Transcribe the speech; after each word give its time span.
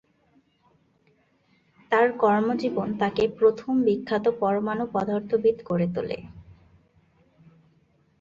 তার 1.91 2.07
কর্মজীবন 2.17 2.87
তাকে 2.99 3.23
প্রথম 3.39 3.73
বিখ্যাত 3.83 4.25
পরমাণু 4.39 4.85
পদার্থবিদ 4.93 5.57
করে 5.65 5.87
তোলে। 5.95 6.17